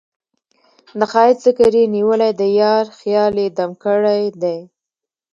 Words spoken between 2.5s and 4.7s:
یار خیال یې دم ګړی دی